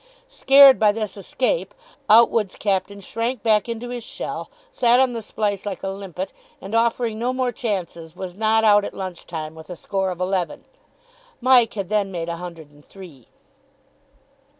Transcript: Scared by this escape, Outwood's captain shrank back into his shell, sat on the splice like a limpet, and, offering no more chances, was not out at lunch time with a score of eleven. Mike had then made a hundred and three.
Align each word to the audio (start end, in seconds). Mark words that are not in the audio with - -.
Scared 0.29 0.79
by 0.79 0.91
this 0.91 1.15
escape, 1.15 1.75
Outwood's 2.09 2.55
captain 2.55 3.01
shrank 3.01 3.43
back 3.43 3.69
into 3.69 3.89
his 3.89 4.03
shell, 4.03 4.49
sat 4.71 4.99
on 4.99 5.13
the 5.13 5.21
splice 5.21 5.63
like 5.63 5.83
a 5.83 5.89
limpet, 5.89 6.33
and, 6.59 6.73
offering 6.73 7.19
no 7.19 7.31
more 7.33 7.51
chances, 7.51 8.15
was 8.15 8.35
not 8.35 8.63
out 8.63 8.83
at 8.83 8.95
lunch 8.95 9.27
time 9.27 9.53
with 9.53 9.69
a 9.69 9.75
score 9.75 10.09
of 10.09 10.19
eleven. 10.19 10.65
Mike 11.39 11.75
had 11.75 11.89
then 11.89 12.11
made 12.11 12.29
a 12.29 12.37
hundred 12.37 12.71
and 12.71 12.83
three. 12.83 13.27